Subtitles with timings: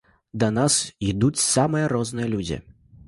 [0.43, 0.77] Да нас
[1.09, 2.59] ідуць самыя розныя людзі.